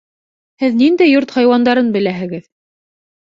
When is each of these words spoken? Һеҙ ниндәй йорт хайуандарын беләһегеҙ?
Һеҙ 0.63 0.77
ниндәй 0.79 1.11
йорт 1.17 1.33
хайуандарын 1.35 1.93
беләһегеҙ? 1.99 2.41